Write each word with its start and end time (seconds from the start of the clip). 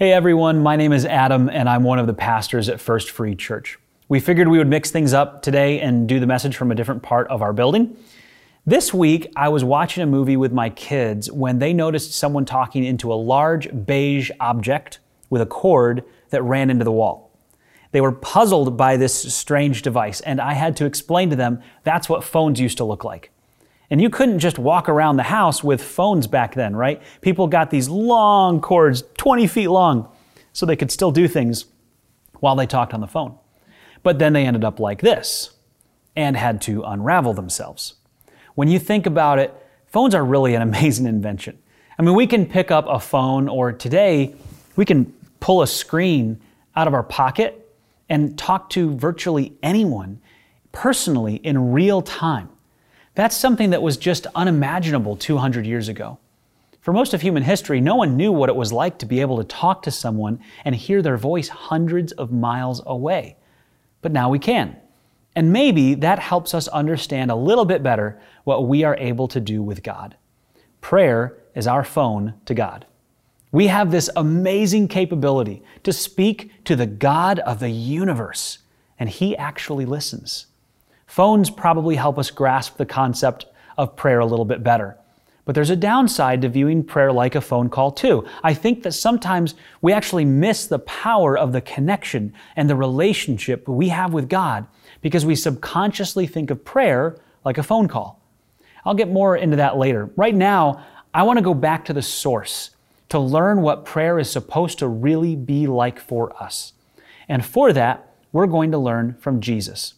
Hey 0.00 0.14
everyone, 0.14 0.62
my 0.62 0.76
name 0.76 0.94
is 0.94 1.04
Adam 1.04 1.50
and 1.50 1.68
I'm 1.68 1.82
one 1.82 1.98
of 1.98 2.06
the 2.06 2.14
pastors 2.14 2.70
at 2.70 2.80
First 2.80 3.10
Free 3.10 3.34
Church. 3.36 3.78
We 4.08 4.18
figured 4.18 4.48
we 4.48 4.56
would 4.56 4.66
mix 4.66 4.90
things 4.90 5.12
up 5.12 5.42
today 5.42 5.78
and 5.78 6.08
do 6.08 6.18
the 6.18 6.26
message 6.26 6.56
from 6.56 6.72
a 6.72 6.74
different 6.74 7.02
part 7.02 7.28
of 7.28 7.42
our 7.42 7.52
building. 7.52 7.98
This 8.64 8.94
week, 8.94 9.30
I 9.36 9.50
was 9.50 9.62
watching 9.62 10.02
a 10.02 10.06
movie 10.06 10.38
with 10.38 10.54
my 10.54 10.70
kids 10.70 11.30
when 11.30 11.58
they 11.58 11.74
noticed 11.74 12.14
someone 12.14 12.46
talking 12.46 12.82
into 12.82 13.12
a 13.12 13.14
large 13.14 13.68
beige 13.84 14.30
object 14.40 15.00
with 15.28 15.42
a 15.42 15.46
cord 15.46 16.02
that 16.30 16.42
ran 16.44 16.70
into 16.70 16.86
the 16.86 16.92
wall. 16.92 17.30
They 17.92 18.00
were 18.00 18.12
puzzled 18.12 18.78
by 18.78 18.96
this 18.96 19.14
strange 19.34 19.82
device, 19.82 20.22
and 20.22 20.40
I 20.40 20.54
had 20.54 20.78
to 20.78 20.86
explain 20.86 21.28
to 21.28 21.36
them 21.36 21.60
that's 21.84 22.08
what 22.08 22.24
phones 22.24 22.58
used 22.58 22.78
to 22.78 22.84
look 22.84 23.04
like. 23.04 23.32
And 23.90 24.00
you 24.00 24.08
couldn't 24.08 24.38
just 24.38 24.58
walk 24.58 24.88
around 24.88 25.16
the 25.16 25.24
house 25.24 25.64
with 25.64 25.82
phones 25.82 26.28
back 26.28 26.54
then, 26.54 26.76
right? 26.76 27.02
People 27.20 27.48
got 27.48 27.70
these 27.70 27.88
long 27.88 28.60
cords, 28.60 29.02
20 29.16 29.48
feet 29.48 29.68
long, 29.68 30.08
so 30.52 30.64
they 30.64 30.76
could 30.76 30.92
still 30.92 31.10
do 31.10 31.26
things 31.26 31.64
while 32.38 32.54
they 32.54 32.66
talked 32.66 32.94
on 32.94 33.00
the 33.00 33.06
phone. 33.08 33.36
But 34.02 34.18
then 34.18 34.32
they 34.32 34.46
ended 34.46 34.64
up 34.64 34.78
like 34.78 35.00
this 35.00 35.50
and 36.14 36.36
had 36.36 36.62
to 36.62 36.82
unravel 36.82 37.34
themselves. 37.34 37.94
When 38.54 38.68
you 38.68 38.78
think 38.78 39.06
about 39.06 39.38
it, 39.38 39.54
phones 39.86 40.14
are 40.14 40.24
really 40.24 40.54
an 40.54 40.62
amazing 40.70 41.06
invention. 41.06 41.58
I 41.98 42.02
mean, 42.02 42.14
we 42.14 42.26
can 42.26 42.46
pick 42.46 42.70
up 42.70 42.86
a 42.88 42.98
phone, 42.98 43.48
or 43.48 43.72
today, 43.72 44.34
we 44.76 44.84
can 44.84 45.12
pull 45.40 45.62
a 45.62 45.66
screen 45.66 46.40
out 46.74 46.86
of 46.86 46.94
our 46.94 47.02
pocket 47.02 47.68
and 48.08 48.38
talk 48.38 48.70
to 48.70 48.96
virtually 48.96 49.52
anyone 49.62 50.20
personally 50.72 51.36
in 51.36 51.72
real 51.72 52.00
time. 52.00 52.48
That's 53.14 53.36
something 53.36 53.70
that 53.70 53.82
was 53.82 53.96
just 53.96 54.26
unimaginable 54.34 55.16
200 55.16 55.66
years 55.66 55.88
ago. 55.88 56.18
For 56.80 56.92
most 56.92 57.12
of 57.12 57.20
human 57.20 57.42
history, 57.42 57.80
no 57.80 57.96
one 57.96 58.16
knew 58.16 58.32
what 58.32 58.48
it 58.48 58.56
was 58.56 58.72
like 58.72 58.98
to 58.98 59.06
be 59.06 59.20
able 59.20 59.36
to 59.38 59.44
talk 59.44 59.82
to 59.82 59.90
someone 59.90 60.40
and 60.64 60.74
hear 60.74 61.02
their 61.02 61.18
voice 61.18 61.48
hundreds 61.48 62.12
of 62.12 62.32
miles 62.32 62.80
away. 62.86 63.36
But 64.00 64.12
now 64.12 64.30
we 64.30 64.38
can. 64.38 64.76
And 65.36 65.52
maybe 65.52 65.94
that 65.96 66.18
helps 66.18 66.54
us 66.54 66.68
understand 66.68 67.30
a 67.30 67.36
little 67.36 67.64
bit 67.64 67.82
better 67.82 68.20
what 68.44 68.66
we 68.66 68.82
are 68.84 68.96
able 68.96 69.28
to 69.28 69.40
do 69.40 69.62
with 69.62 69.82
God. 69.82 70.16
Prayer 70.80 71.36
is 71.54 71.66
our 71.66 71.84
phone 71.84 72.34
to 72.46 72.54
God. 72.54 72.86
We 73.52 73.66
have 73.66 73.90
this 73.90 74.08
amazing 74.16 74.88
capability 74.88 75.62
to 75.82 75.92
speak 75.92 76.64
to 76.64 76.76
the 76.76 76.86
God 76.86 77.40
of 77.40 77.60
the 77.60 77.70
universe, 77.70 78.58
and 78.98 79.08
He 79.08 79.36
actually 79.36 79.84
listens. 79.84 80.46
Phones 81.10 81.50
probably 81.50 81.96
help 81.96 82.20
us 82.20 82.30
grasp 82.30 82.76
the 82.76 82.86
concept 82.86 83.46
of 83.76 83.96
prayer 83.96 84.20
a 84.20 84.26
little 84.26 84.44
bit 84.44 84.62
better. 84.62 84.96
But 85.44 85.56
there's 85.56 85.68
a 85.70 85.74
downside 85.74 86.40
to 86.42 86.48
viewing 86.48 86.84
prayer 86.84 87.10
like 87.10 87.34
a 87.34 87.40
phone 87.40 87.68
call, 87.68 87.90
too. 87.90 88.24
I 88.44 88.54
think 88.54 88.84
that 88.84 88.92
sometimes 88.92 89.56
we 89.82 89.92
actually 89.92 90.24
miss 90.24 90.68
the 90.68 90.78
power 90.78 91.36
of 91.36 91.50
the 91.50 91.62
connection 91.62 92.32
and 92.54 92.70
the 92.70 92.76
relationship 92.76 93.66
we 93.66 93.88
have 93.88 94.12
with 94.12 94.28
God 94.28 94.68
because 95.00 95.26
we 95.26 95.34
subconsciously 95.34 96.28
think 96.28 96.48
of 96.48 96.64
prayer 96.64 97.18
like 97.44 97.58
a 97.58 97.64
phone 97.64 97.88
call. 97.88 98.22
I'll 98.84 98.94
get 98.94 99.10
more 99.10 99.36
into 99.36 99.56
that 99.56 99.76
later. 99.76 100.10
Right 100.14 100.34
now, 100.34 100.86
I 101.12 101.24
want 101.24 101.38
to 101.38 101.44
go 101.44 101.54
back 101.54 101.86
to 101.86 101.92
the 101.92 102.02
source 102.02 102.70
to 103.08 103.18
learn 103.18 103.62
what 103.62 103.84
prayer 103.84 104.20
is 104.20 104.30
supposed 104.30 104.78
to 104.78 104.86
really 104.86 105.34
be 105.34 105.66
like 105.66 105.98
for 105.98 106.40
us. 106.40 106.72
And 107.28 107.44
for 107.44 107.72
that, 107.72 108.14
we're 108.30 108.46
going 108.46 108.70
to 108.70 108.78
learn 108.78 109.16
from 109.18 109.40
Jesus. 109.40 109.94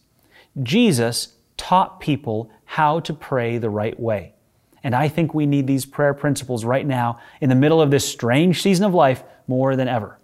Jesus 0.61 1.33
taught 1.57 1.99
people 1.99 2.51
how 2.65 2.99
to 2.99 3.13
pray 3.13 3.57
the 3.57 3.69
right 3.69 3.99
way. 3.99 4.33
And 4.83 4.93
I 4.93 5.07
think 5.07 5.33
we 5.33 5.45
need 5.45 5.65
these 5.65 5.85
prayer 5.85 6.13
principles 6.13 6.65
right 6.65 6.85
now 6.85 7.19
in 7.39 7.49
the 7.49 7.55
middle 7.55 7.81
of 7.81 7.89
this 7.89 8.07
strange 8.07 8.61
season 8.61 8.85
of 8.85 8.93
life 8.93 9.23
more 9.47 9.75
than 9.75 9.87
ever. 9.87 10.19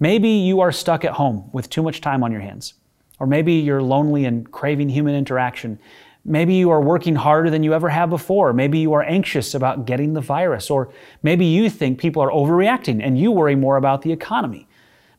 Maybe 0.00 0.30
you 0.30 0.60
are 0.60 0.72
stuck 0.72 1.04
at 1.04 1.12
home 1.12 1.50
with 1.52 1.68
too 1.70 1.82
much 1.82 2.00
time 2.00 2.24
on 2.24 2.32
your 2.32 2.40
hands. 2.40 2.74
Or 3.20 3.26
maybe 3.26 3.52
you're 3.52 3.82
lonely 3.82 4.24
and 4.24 4.50
craving 4.50 4.88
human 4.88 5.14
interaction. 5.14 5.78
Maybe 6.24 6.54
you 6.54 6.70
are 6.70 6.80
working 6.80 7.14
harder 7.14 7.50
than 7.50 7.62
you 7.62 7.74
ever 7.74 7.88
have 7.88 8.10
before. 8.10 8.52
Maybe 8.52 8.78
you 8.78 8.94
are 8.94 9.02
anxious 9.02 9.54
about 9.54 9.86
getting 9.86 10.14
the 10.14 10.20
virus. 10.20 10.70
Or 10.70 10.92
maybe 11.22 11.44
you 11.44 11.68
think 11.68 11.98
people 11.98 12.22
are 12.22 12.30
overreacting 12.30 13.00
and 13.00 13.18
you 13.18 13.30
worry 13.30 13.54
more 13.54 13.76
about 13.76 14.02
the 14.02 14.10
economy. 14.10 14.66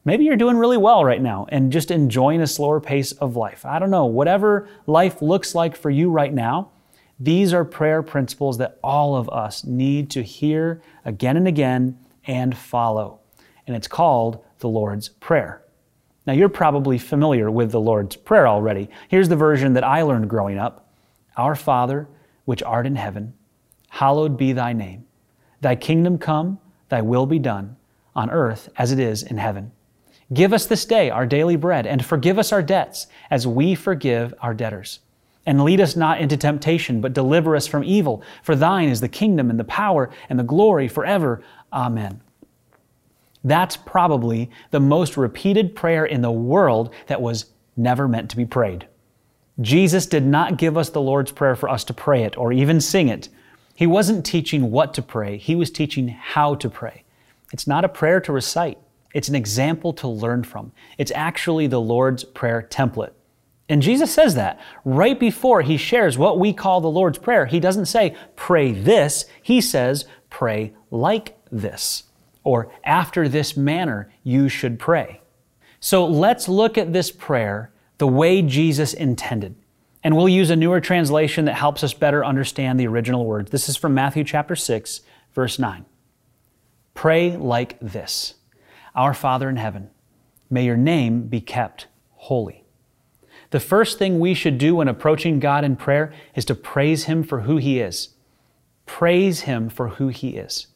Maybe 0.06 0.25
you're 0.25 0.36
doing 0.36 0.58
really 0.58 0.78
well 0.78 1.06
right 1.06 1.22
now 1.22 1.46
and 1.50 1.72
just 1.72 1.90
enjoying 1.90 2.41
a 2.41 2.47
slower 2.47 2.81
pace 2.81 3.14
of 3.14 3.38
life. 3.38 3.66
I 3.66 3.80
don't 3.80 3.90
know. 3.90 4.06
Whatever 4.06 4.68
life 4.86 5.22
looks 5.22 5.56
like 5.56 5.78
for 5.78 5.90
you 5.90 6.09
right 6.09 6.34
now, 6.34 6.72
these 7.19 7.53
are 7.53 7.64
prayer 7.64 8.03
principles 8.03 8.58
that 8.58 8.80
all 8.84 9.16
of 9.16 9.30
us 9.30 9.64
need 9.64 10.09
to 10.12 10.22
hear 10.22 10.81
again 11.06 11.38
and 11.38 11.47
again 11.47 11.97
and 12.25 12.58
follow. 12.58 13.22
And 13.66 13.78
it's 13.78 13.88
called 13.88 14.44
the 14.59 14.68
Lord's 14.68 15.08
Prayer. 15.08 15.64
Now, 16.25 16.34
you're 16.34 16.50
probably 16.50 16.97
familiar 16.97 17.50
with 17.50 17.72
the 17.72 17.80
Lord's 17.80 18.16
Prayer 18.18 18.47
already. 18.47 18.90
Here's 19.08 19.30
the 19.30 19.35
version 19.38 19.74
that 19.74 19.84
I 19.85 20.02
learned 20.02 20.30
growing 20.30 20.58
up 20.58 20.94
Our 21.38 21.56
Father, 21.56 22.09
which 22.44 22.64
art 22.64 22.85
in 22.85 22.96
heaven, 22.96 23.34
hallowed 23.90 24.38
be 24.38 24.52
thy 24.52 24.74
name. 24.74 25.06
Thy 25.62 25.75
kingdom 25.75 26.18
come, 26.18 26.59
thy 26.90 27.02
will 27.02 27.25
be 27.25 27.40
done, 27.40 27.78
on 28.16 28.30
earth 28.30 28.70
as 28.78 28.91
it 28.91 29.00
is 29.00 29.24
in 29.24 29.38
heaven. 29.38 29.72
Give 30.34 30.54
us 30.54 30.66
this 30.66 30.86
day 30.86 31.10
our 31.10 31.26
daily 31.26 31.56
bread, 31.56 31.86
and 31.86 32.04
forgive 32.04 32.40
us 32.40 32.52
our 32.52 32.64
debts, 32.64 33.08
as 33.30 33.46
we 33.46 33.76
forgive 33.76 34.34
our 34.42 34.54
debtors. 34.54 35.00
And 35.46 35.64
lead 35.64 35.82
us 35.82 35.96
not 35.96 36.22
into 36.22 36.38
temptation, 36.38 37.02
but 37.02 37.14
deliver 37.14 37.56
us 37.56 37.68
from 37.68 37.84
evil. 37.84 38.24
For 38.44 38.56
thine 38.56 38.90
is 38.90 39.02
the 39.02 39.10
kingdom, 39.10 39.50
and 39.50 39.60
the 39.60 39.66
power, 39.66 40.10
and 40.30 40.40
the 40.40 40.44
glory 40.44 40.88
forever. 40.88 41.44
Amen. 41.72 42.22
That's 43.44 43.76
probably 43.76 44.50
the 44.72 44.80
most 44.80 45.18
repeated 45.18 45.76
prayer 45.76 46.06
in 46.06 46.22
the 46.22 46.32
world 46.32 46.94
that 47.08 47.22
was 47.22 47.46
never 47.76 48.08
meant 48.08 48.30
to 48.30 48.38
be 48.38 48.46
prayed. 48.46 48.88
Jesus 49.62 50.06
did 50.06 50.26
not 50.26 50.58
give 50.58 50.78
us 50.78 50.90
the 50.90 51.02
Lord's 51.02 51.32
Prayer 51.32 51.56
for 51.56 51.70
us 51.70 51.84
to 51.86 51.94
pray 51.94 52.24
it 52.24 52.38
or 52.38 52.52
even 52.54 52.80
sing 52.82 53.10
it. 53.10 53.30
He 53.76 53.86
wasn't 53.86 54.26
teaching 54.26 54.72
what 54.72 54.94
to 54.94 55.02
pray, 55.02 55.38
He 55.38 55.56
was 55.56 55.70
teaching 55.70 56.08
how 56.08 56.56
to 56.56 56.70
pray. 56.70 57.04
It's 57.52 57.68
not 57.68 57.86
a 57.86 57.90
prayer 57.90 58.20
to 58.22 58.32
recite. 58.32 58.78
It's 59.13 59.29
an 59.29 59.35
example 59.35 59.94
to 59.94 60.07
learn 60.07 60.44
from. 60.44 60.72
It's 60.97 61.12
actually 61.13 61.68
the 61.68 61.81
Lord's 61.81 62.24
Prayer 62.24 62.68
template. 62.69 63.13
And 63.69 63.81
Jesus 63.81 64.13
says 64.13 64.35
that 64.35 64.59
right 64.84 65.19
before 65.19 65.62
he 65.62 65.78
shares 65.78 66.18
what 66.18 66.40
we 66.40 66.51
call 66.51 66.81
the 66.81 66.90
Lord's 66.90 67.18
Prayer. 67.18 67.46
He 67.46 67.59
doesn't 67.59 67.85
say, 67.85 68.16
pray 68.35 68.72
this. 68.72 69.25
He 69.41 69.62
says, 69.62 70.06
pray 70.29 70.73
like 70.91 71.38
this. 71.52 72.03
Or 72.44 72.72
after 72.84 73.29
this 73.29 73.56
manner, 73.56 74.12
you 74.23 74.50
should 74.50 74.79
pray. 74.79 75.22
So 75.79 76.06
let's 76.06 76.50
look 76.50 76.78
at 76.78 76.91
this 76.91 77.12
prayer 77.12 77.72
the 78.00 78.07
way 78.07 78.41
Jesus 78.41 78.94
intended. 78.94 79.56
And 80.03 80.18
we'll 80.18 80.28
use 80.28 80.50
a 80.50 80.56
newer 80.56 80.81
translation 80.81 81.46
that 81.46 81.53
helps 81.53 81.84
us 81.84 81.94
better 81.94 82.25
understand 82.25 82.79
the 82.79 82.88
original 82.88 83.25
words. 83.25 83.52
This 83.52 83.69
is 83.69 83.78
from 83.78 83.94
Matthew 83.94 84.25
chapter 84.25 84.56
6, 84.56 85.02
verse 85.34 85.57
9. 85.57 85.85
Pray 86.94 87.38
like 87.38 87.79
this. 87.79 88.34
Our 88.96 89.14
Father 89.14 89.50
in 89.50 89.56
heaven, 89.56 89.90
may 90.50 90.66
your 90.66 90.78
name 90.78 91.24
be 91.24 91.42
kept 91.42 91.88
holy. 92.12 92.64
The 93.50 93.59
first 93.59 93.98
thing 93.98 94.20
we 94.20 94.34
should 94.34 94.58
do 94.58 94.76
when 94.76 94.88
approaching 94.88 95.40
God 95.40 95.64
in 95.64 95.76
prayer 95.76 96.14
is 96.36 96.46
to 96.46 96.56
praise 96.56 97.06
Him 97.06 97.24
for 97.24 97.42
who 97.42 97.58
He 97.58 97.80
is. 97.80 98.09
Praise 98.86 99.42
Him 99.42 99.70
for 99.70 99.90
who 99.90 100.09
He 100.09 100.38
is. 100.38 100.68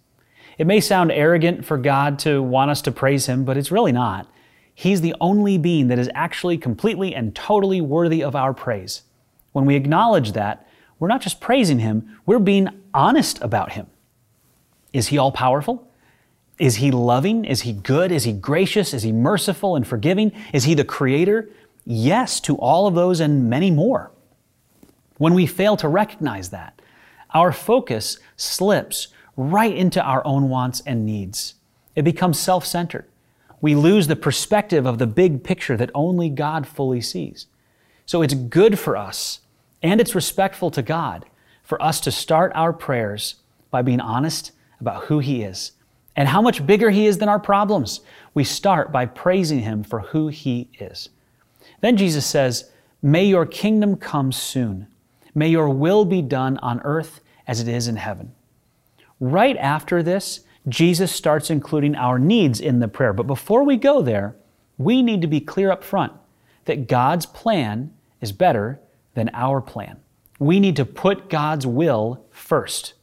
It 0.58 0.68
may 0.68 0.80
sound 0.80 1.12
arrogant 1.12 1.66
for 1.66 1.78
God 1.78 2.18
to 2.20 2.42
want 2.42 2.72
us 2.72 2.82
to 2.84 2.92
praise 2.92 3.28
Him, 3.28 3.46
but 3.46 3.58
it's 3.58 3.72
really 3.72 3.92
not. 3.92 4.28
He's 4.74 5.02
the 5.02 5.16
only 5.22 5.58
being 5.58 5.88
that 5.88 6.00
is 6.00 6.10
actually 6.14 6.58
completely 6.58 7.14
and 7.16 7.36
totally 7.36 7.82
worthy 7.82 8.24
of 8.24 8.36
our 8.36 8.54
praise. 8.54 9.04
When 9.52 9.66
we 9.66 9.76
acknowledge 9.76 10.34
that, 10.34 10.68
we're 11.00 11.08
not 11.08 11.22
just 11.22 11.40
praising 11.40 11.80
Him, 11.80 12.20
we're 12.26 12.40
being 12.40 12.70
honest 12.94 13.42
about 13.42 13.74
Him. 13.74 13.88
Is 14.94 15.08
He 15.08 15.18
all 15.18 15.32
powerful? 15.32 15.87
Is 16.60 16.78
he 16.78 16.92
loving? 16.92 17.46
Is 17.46 17.62
he 17.62 17.74
good? 17.74 18.12
Is 18.12 18.24
he 18.24 18.34
gracious? 18.34 18.94
Is 18.94 19.04
he 19.04 19.12
merciful 19.12 19.76
and 19.76 19.86
forgiving? 19.86 20.32
Is 20.54 20.64
he 20.64 20.74
the 20.74 20.84
creator? 20.84 21.50
Yes, 21.86 22.40
to 22.42 22.56
all 22.58 22.88
of 22.88 22.96
those 22.96 23.20
and 23.20 23.50
many 23.50 23.70
more. 23.70 24.12
When 25.18 25.34
we 25.34 25.46
fail 25.46 25.78
to 25.78 25.88
recognize 25.88 26.50
that, 26.50 26.82
our 27.34 27.52
focus 27.52 28.18
slips 28.36 29.10
right 29.36 29.76
into 29.76 30.02
our 30.02 30.26
own 30.26 30.50
wants 30.50 30.82
and 30.82 31.06
needs. 31.06 31.56
It 31.96 32.04
becomes 32.04 32.40
self 32.40 32.66
centered. 32.66 33.06
We 33.62 33.76
lose 33.76 34.08
the 34.08 34.16
perspective 34.16 34.86
of 34.86 34.98
the 34.98 35.08
big 35.08 35.44
picture 35.44 35.78
that 35.78 35.90
only 35.94 36.30
God 36.30 36.68
fully 36.68 37.02
sees. 37.02 37.48
So 38.06 38.22
it's 38.22 38.34
good 38.34 38.80
for 38.80 38.96
us, 38.96 39.42
and 39.82 40.00
it's 40.00 40.16
respectful 40.16 40.72
to 40.72 40.82
God, 40.82 41.26
for 41.64 41.82
us 41.82 42.00
to 42.02 42.12
start 42.12 42.52
our 42.56 42.72
prayers 42.74 43.36
by 43.70 43.82
being 43.82 44.00
honest 44.00 44.52
about 44.80 45.06
who 45.06 45.20
He 45.20 45.42
is 45.44 45.74
and 46.18 46.28
how 46.28 46.42
much 46.42 46.66
bigger 46.66 46.90
He 46.90 47.06
is 47.06 47.20
than 47.20 47.30
our 47.30 47.40
problems. 47.40 48.02
We 48.34 48.44
start 48.44 48.92
by 48.92 49.06
praising 49.06 49.60
Him 49.60 49.84
for 49.84 50.00
who 50.00 50.28
He 50.28 50.70
is. 50.80 51.10
Then 51.80 51.96
Jesus 51.96 52.26
says, 52.26 52.72
May 53.02 53.26
your 53.26 53.46
kingdom 53.46 53.96
come 53.96 54.32
soon. 54.32 54.88
May 55.36 55.50
your 55.50 55.70
will 55.70 56.04
be 56.04 56.24
done 56.24 56.58
on 56.58 56.82
earth 56.84 57.22
as 57.48 57.62
it 57.62 57.68
is 57.68 57.88
in 57.88 57.96
heaven. 57.96 58.34
Right 59.20 59.56
after 59.58 60.02
this, 60.02 60.42
Jesus 60.68 61.12
starts 61.12 61.50
including 61.50 61.96
our 61.96 62.18
needs 62.18 62.60
in 62.60 62.80
the 62.80 62.88
prayer. 62.88 63.14
But 63.14 63.28
before 63.28 63.64
we 63.64 63.78
go 63.78 64.02
there, 64.02 64.36
we 64.78 65.02
need 65.02 65.22
to 65.22 65.28
be 65.28 65.40
clear 65.40 65.72
up 65.72 65.84
front 65.84 66.12
that 66.66 66.88
God's 66.88 67.26
plan 67.26 67.94
is 68.20 68.32
better 68.32 68.80
than 69.14 69.30
our 69.34 69.62
plan. 69.62 69.98
We 70.40 70.60
need 70.60 70.76
to 70.76 70.86
put 70.86 71.30
God's 71.30 71.66
will 71.66 72.26
first. 72.32 72.94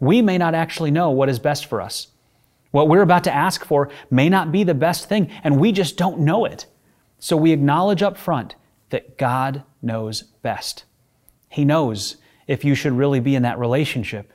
We 0.00 0.22
may 0.22 0.38
not 0.38 0.54
actually 0.54 0.90
know 0.90 1.10
what 1.10 1.28
is 1.28 1.38
best 1.38 1.66
for 1.66 1.80
us. 1.80 2.08
What 2.70 2.88
we're 2.88 3.02
about 3.02 3.24
to 3.24 3.34
ask 3.34 3.64
for 3.64 3.90
may 4.10 4.28
not 4.28 4.52
be 4.52 4.62
the 4.62 4.74
best 4.74 5.08
thing, 5.08 5.30
and 5.42 5.58
we 5.58 5.72
just 5.72 5.96
don't 5.96 6.20
know 6.20 6.44
it. 6.44 6.66
So 7.18 7.36
we 7.36 7.52
acknowledge 7.52 8.02
up 8.02 8.16
front 8.16 8.54
that 8.90 9.18
God 9.18 9.64
knows 9.82 10.22
best. 10.22 10.84
He 11.48 11.64
knows 11.64 12.16
if 12.46 12.64
you 12.64 12.74
should 12.74 12.92
really 12.92 13.20
be 13.20 13.34
in 13.34 13.42
that 13.42 13.58
relationship. 13.58 14.32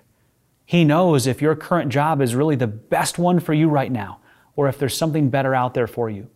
He 0.66 0.84
knows 0.84 1.28
if 1.28 1.42
your 1.42 1.56
current 1.56 1.92
job 1.92 2.22
is 2.22 2.36
really 2.36 2.56
the 2.56 2.68
best 2.68 3.20
one 3.20 3.40
for 3.40 3.54
you 3.54 3.70
right 3.70 3.92
now, 3.92 4.20
or 4.56 4.68
if 4.68 4.78
there's 4.78 4.98
something 4.98 5.30
better 5.30 5.54
out 5.54 5.74
there 5.74 5.88
for 5.88 6.10
you. 6.10 6.30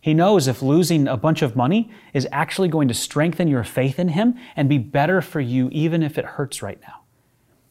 He 0.00 0.14
knows 0.14 0.46
if 0.46 0.62
losing 0.62 1.08
a 1.08 1.16
bunch 1.16 1.42
of 1.42 1.56
money 1.56 1.90
is 2.14 2.26
actually 2.30 2.68
going 2.68 2.88
to 2.88 2.94
strengthen 2.94 3.48
your 3.48 3.64
faith 3.64 3.98
in 3.98 4.08
Him 4.08 4.36
and 4.56 4.68
be 4.68 4.78
better 4.78 5.20
for 5.20 5.40
you, 5.40 5.68
even 5.70 6.02
if 6.02 6.18
it 6.18 6.24
hurts 6.24 6.62
right 6.62 6.80
now. 6.82 6.97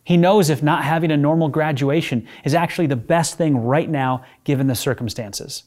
He 0.07 0.15
knows 0.15 0.49
if 0.49 0.63
not 0.63 0.85
having 0.85 1.11
a 1.11 1.17
normal 1.17 1.49
graduation 1.49 2.29
is 2.45 2.55
actually 2.55 2.87
the 2.87 2.95
best 2.95 3.37
thing 3.37 3.57
right 3.57 3.89
now, 3.89 4.23
given 4.45 4.67
the 4.67 4.73
circumstances. 4.73 5.63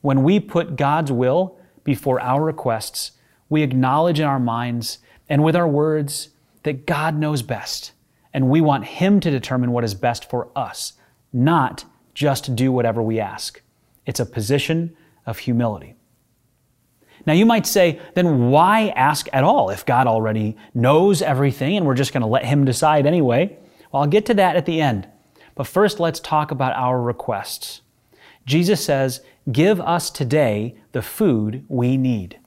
When 0.00 0.22
we 0.22 0.38
put 0.38 0.76
God's 0.76 1.10
will 1.10 1.58
before 1.82 2.20
our 2.20 2.40
requests, 2.44 3.10
we 3.48 3.64
acknowledge 3.64 4.20
in 4.20 4.26
our 4.26 4.38
minds 4.38 4.98
and 5.28 5.42
with 5.42 5.56
our 5.56 5.66
words 5.66 6.28
that 6.62 6.86
God 6.86 7.16
knows 7.16 7.42
best, 7.42 7.90
and 8.32 8.48
we 8.48 8.60
want 8.60 8.84
Him 8.84 9.18
to 9.18 9.28
determine 9.28 9.72
what 9.72 9.82
is 9.82 9.92
best 9.92 10.30
for 10.30 10.50
us, 10.54 10.92
not 11.32 11.84
just 12.14 12.54
do 12.54 12.70
whatever 12.70 13.02
we 13.02 13.18
ask. 13.18 13.60
It's 14.06 14.20
a 14.20 14.26
position 14.26 14.96
of 15.26 15.38
humility. 15.38 15.96
Now, 17.26 17.32
you 17.32 17.44
might 17.44 17.66
say, 17.66 17.98
then 18.14 18.50
why 18.50 18.90
ask 18.94 19.26
at 19.32 19.42
all 19.42 19.70
if 19.70 19.84
God 19.84 20.06
already 20.06 20.56
knows 20.74 21.22
everything 21.22 21.76
and 21.76 21.84
we're 21.84 21.94
just 21.94 22.12
going 22.12 22.20
to 22.20 22.28
let 22.28 22.44
Him 22.44 22.64
decide 22.64 23.04
anyway? 23.04 23.58
Well, 23.94 24.02
I'll 24.02 24.08
get 24.08 24.26
to 24.26 24.34
that 24.34 24.56
at 24.56 24.66
the 24.66 24.80
end. 24.80 25.06
But 25.54 25.68
first, 25.68 26.00
let's 26.00 26.18
talk 26.18 26.50
about 26.50 26.74
our 26.74 27.00
requests. 27.00 27.82
Jesus 28.44 28.84
says, 28.84 29.20
Give 29.52 29.80
us 29.80 30.10
today 30.10 30.74
the 30.90 31.00
food 31.00 31.64
we 31.68 31.96
need. 31.96 32.40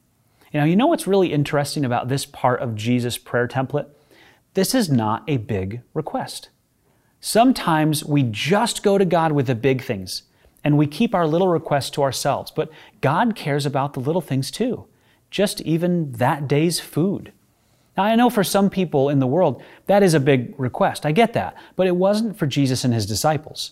Now, 0.54 0.66
you 0.66 0.76
know 0.76 0.88
what's 0.88 1.08
really 1.08 1.32
interesting 1.32 1.86
about 1.86 2.10
this 2.10 2.26
part 2.26 2.60
of 2.60 2.76
Jesus' 2.76 3.18
prayer 3.18 3.48
template? 3.48 3.88
This 4.56 4.76
is 4.76 4.90
not 4.90 5.24
a 5.26 5.38
big 5.38 5.84
request. 5.94 6.50
Sometimes 7.22 8.04
we 8.04 8.24
just 8.24 8.84
go 8.84 8.98
to 8.98 9.06
God 9.06 9.32
with 9.32 9.48
the 9.48 9.56
big 9.56 9.82
things 9.82 10.24
and 10.66 10.78
we 10.78 10.86
keep 10.86 11.16
our 11.16 11.26
little 11.26 11.48
requests 11.48 11.92
to 11.92 12.04
ourselves. 12.04 12.52
But 12.52 12.70
God 13.00 13.38
cares 13.38 13.66
about 13.66 13.94
the 13.94 14.02
little 14.02 14.20
things 14.20 14.52
too, 14.52 14.88
just 15.32 15.62
even 15.62 16.12
that 16.12 16.50
day's 16.50 16.82
food. 16.82 17.32
Now, 17.98 18.04
I 18.04 18.16
know 18.16 18.30
for 18.30 18.44
some 18.44 18.70
people 18.70 19.10
in 19.10 19.18
the 19.18 19.28
world, 19.28 19.64
that 19.88 20.04
is 20.04 20.14
a 20.14 20.20
big 20.20 20.54
request. 20.60 21.06
I 21.06 21.12
get 21.12 21.34
that. 21.34 21.56
But 21.76 21.88
it 21.88 21.96
wasn't 21.96 22.38
for 22.38 22.46
Jesus 22.46 22.84
and 22.84 22.94
his 22.94 23.08
disciples. 23.08 23.72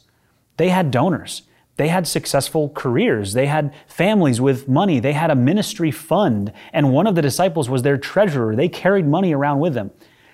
They 0.57 0.69
had 0.69 0.89
donors. 0.89 1.43
They 1.77 1.89
had 1.89 2.07
successful 2.07 2.69
careers. 2.69 3.33
They 3.33 3.45
had 3.45 3.73
families 3.87 4.41
with 4.41 4.67
money. 4.67 4.99
They 4.99 5.13
had 5.13 5.29
a 5.29 5.35
ministry 5.35 5.91
fund. 5.91 6.51
And 6.73 6.91
one 6.91 7.05
of 7.05 7.13
the 7.13 7.21
disciples 7.21 7.69
was 7.69 7.83
their 7.83 7.97
treasurer. 7.97 8.55
They 8.55 8.69
carried 8.69 9.05
money 9.05 9.33
around 9.33 9.59
with 9.59 9.75
them. 9.75 9.91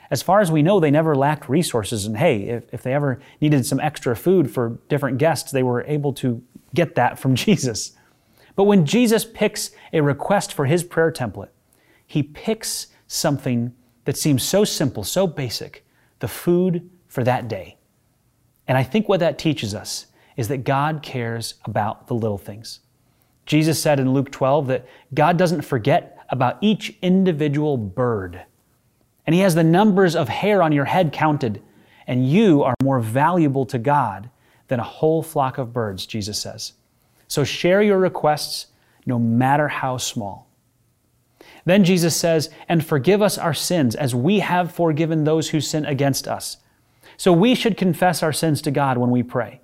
As 0.09 0.21
far 0.21 0.39
as 0.39 0.51
we 0.51 0.61
know, 0.61 0.79
they 0.79 0.91
never 0.91 1.15
lacked 1.15 1.49
resources. 1.49 2.05
And 2.05 2.17
hey, 2.17 2.43
if, 2.43 2.73
if 2.73 2.83
they 2.83 2.93
ever 2.93 3.19
needed 3.41 3.65
some 3.65 3.79
extra 3.79 4.15
food 4.15 4.51
for 4.51 4.77
different 4.87 5.17
guests, 5.17 5.51
they 5.51 5.63
were 5.63 5.83
able 5.87 6.13
to 6.13 6.41
get 6.73 6.95
that 6.95 7.19
from 7.19 7.35
Jesus. 7.35 7.93
But 8.55 8.65
when 8.65 8.85
Jesus 8.85 9.25
picks 9.25 9.71
a 9.91 10.01
request 10.01 10.53
for 10.53 10.65
his 10.65 10.83
prayer 10.83 11.11
template, 11.11 11.49
he 12.05 12.23
picks 12.23 12.87
something 13.07 13.73
that 14.05 14.17
seems 14.17 14.43
so 14.43 14.63
simple, 14.63 15.03
so 15.03 15.27
basic, 15.27 15.85
the 16.19 16.27
food 16.27 16.89
for 17.07 17.23
that 17.23 17.47
day. 17.47 17.77
And 18.67 18.77
I 18.77 18.83
think 18.83 19.09
what 19.09 19.19
that 19.19 19.37
teaches 19.37 19.75
us 19.75 20.07
is 20.37 20.47
that 20.47 20.63
God 20.63 21.01
cares 21.03 21.55
about 21.65 22.07
the 22.07 22.15
little 22.15 22.37
things. 22.37 22.79
Jesus 23.45 23.81
said 23.81 23.99
in 23.99 24.13
Luke 24.13 24.31
12 24.31 24.67
that 24.67 24.87
God 25.13 25.37
doesn't 25.37 25.61
forget 25.61 26.17
about 26.29 26.57
each 26.61 26.95
individual 27.01 27.75
bird 27.77 28.45
and 29.25 29.35
He 29.35 29.41
has 29.41 29.55
the 29.55 29.63
numbers 29.63 30.15
of 30.15 30.29
hair 30.29 30.61
on 30.61 30.71
your 30.71 30.85
head 30.85 31.13
counted, 31.13 31.61
and 32.07 32.29
you 32.29 32.63
are 32.63 32.75
more 32.83 32.99
valuable 32.99 33.65
to 33.67 33.77
God 33.77 34.29
than 34.67 34.79
a 34.79 34.83
whole 34.83 35.21
flock 35.21 35.57
of 35.57 35.73
birds, 35.73 36.05
Jesus 36.05 36.39
says. 36.39 36.73
So 37.27 37.43
share 37.43 37.81
your 37.81 37.97
requests, 37.97 38.67
no 39.05 39.17
matter 39.19 39.67
how 39.67 39.97
small. 39.97 40.47
Then 41.65 41.83
Jesus 41.83 42.15
says, 42.15 42.49
And 42.67 42.85
forgive 42.85 43.21
us 43.21 43.37
our 43.37 43.53
sins 43.53 43.95
as 43.95 44.15
we 44.15 44.39
have 44.39 44.71
forgiven 44.71 45.23
those 45.23 45.49
who 45.49 45.61
sin 45.61 45.85
against 45.85 46.27
us. 46.27 46.57
So 47.17 47.31
we 47.31 47.55
should 47.55 47.77
confess 47.77 48.23
our 48.23 48.33
sins 48.33 48.61
to 48.63 48.71
God 48.71 48.97
when 48.97 49.11
we 49.11 49.23
pray. 49.23 49.61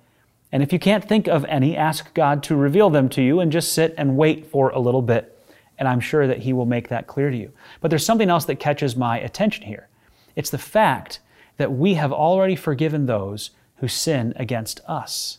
And 0.52 0.62
if 0.62 0.72
you 0.72 0.78
can't 0.78 1.06
think 1.06 1.26
of 1.26 1.44
any, 1.46 1.76
ask 1.76 2.14
God 2.14 2.42
to 2.44 2.56
reveal 2.56 2.90
them 2.90 3.08
to 3.10 3.22
you 3.22 3.40
and 3.40 3.52
just 3.52 3.72
sit 3.72 3.94
and 3.98 4.16
wait 4.16 4.46
for 4.46 4.70
a 4.70 4.78
little 4.78 5.02
bit 5.02 5.34
and 5.78 5.86
I'm 5.86 6.00
sure 6.00 6.26
that 6.26 6.38
He 6.38 6.52
will 6.52 6.66
make 6.66 6.88
that 6.88 7.06
clear 7.06 7.30
to 7.30 7.36
you. 7.36 7.52
But 7.80 7.88
there's 7.88 8.04
something 8.04 8.28
else 8.28 8.44
that 8.46 8.56
catches 8.56 8.96
my 8.96 9.18
attention 9.20 9.64
here. 9.64 9.88
It's 10.34 10.50
the 10.50 10.58
fact 10.58 11.20
that 11.56 11.72
we 11.72 11.94
have 11.94 12.12
already 12.12 12.56
forgiven 12.56 13.06
those 13.06 13.50
who 13.76 13.88
sin 13.88 14.32
against 14.36 14.80
us. 14.86 15.38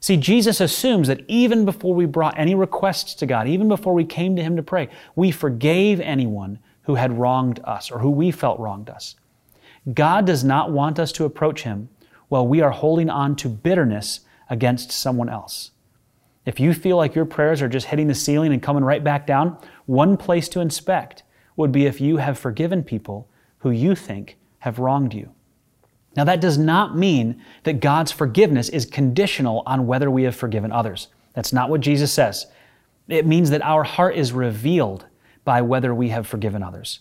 See, 0.00 0.16
Jesus 0.16 0.60
assumes 0.60 1.08
that 1.08 1.24
even 1.28 1.66
before 1.66 1.94
we 1.94 2.06
brought 2.06 2.38
any 2.38 2.54
requests 2.54 3.14
to 3.16 3.26
God, 3.26 3.46
even 3.46 3.68
before 3.68 3.92
we 3.92 4.04
came 4.04 4.34
to 4.34 4.42
Him 4.42 4.56
to 4.56 4.62
pray, 4.62 4.88
we 5.14 5.30
forgave 5.30 6.00
anyone 6.00 6.58
who 6.82 6.94
had 6.94 7.18
wronged 7.18 7.60
us 7.64 7.90
or 7.90 7.98
who 7.98 8.10
we 8.10 8.30
felt 8.30 8.58
wronged 8.58 8.88
us. 8.88 9.16
God 9.92 10.26
does 10.26 10.42
not 10.42 10.72
want 10.72 10.98
us 10.98 11.12
to 11.12 11.26
approach 11.26 11.62
Him 11.62 11.90
while 12.28 12.46
we 12.46 12.62
are 12.62 12.70
holding 12.70 13.10
on 13.10 13.36
to 13.36 13.48
bitterness 13.48 14.20
against 14.48 14.90
someone 14.90 15.28
else. 15.28 15.72
If 16.46 16.58
you 16.58 16.72
feel 16.72 16.96
like 16.96 17.14
your 17.14 17.26
prayers 17.26 17.60
are 17.60 17.68
just 17.68 17.86
hitting 17.86 18.08
the 18.08 18.14
ceiling 18.14 18.52
and 18.52 18.62
coming 18.62 18.84
right 18.84 19.04
back 19.04 19.26
down, 19.26 19.58
one 19.84 20.16
place 20.16 20.48
to 20.50 20.60
inspect 20.60 21.22
would 21.56 21.72
be 21.72 21.84
if 21.84 22.00
you 22.00 22.16
have 22.16 22.38
forgiven 22.38 22.82
people 22.82 23.28
who 23.58 23.70
you 23.70 23.94
think 23.94 24.38
have 24.60 24.78
wronged 24.78 25.12
you. 25.12 25.34
Now, 26.16 26.24
that 26.24 26.40
does 26.40 26.58
not 26.58 26.96
mean 26.96 27.40
that 27.62 27.80
God's 27.80 28.10
forgiveness 28.10 28.68
is 28.68 28.84
conditional 28.84 29.62
on 29.64 29.86
whether 29.86 30.10
we 30.10 30.24
have 30.24 30.34
forgiven 30.34 30.72
others. 30.72 31.08
That's 31.34 31.52
not 31.52 31.70
what 31.70 31.80
Jesus 31.80 32.12
says. 32.12 32.46
It 33.08 33.26
means 33.26 33.50
that 33.50 33.62
our 33.62 33.84
heart 33.84 34.16
is 34.16 34.32
revealed 34.32 35.06
by 35.44 35.62
whether 35.62 35.94
we 35.94 36.08
have 36.08 36.26
forgiven 36.26 36.62
others. 36.62 37.00